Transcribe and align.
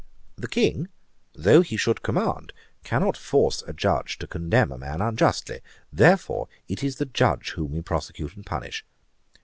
The 0.35 0.47
King, 0.47 0.87
though 1.35 1.61
he 1.61 1.77
should 1.77 2.01
command, 2.01 2.53
cannot 2.83 3.15
force 3.15 3.61
a 3.67 3.71
Judge 3.71 4.17
to 4.17 4.25
condemn 4.25 4.71
a 4.71 4.77
man 4.79 4.99
unjustly; 4.99 5.61
therefore 5.93 6.47
it 6.67 6.83
is 6.83 6.95
the 6.95 7.05
Judge 7.05 7.51
whom 7.51 7.73
we 7.73 7.81
prosecute 7.83 8.35
and 8.35 8.43
punish. 8.43 8.83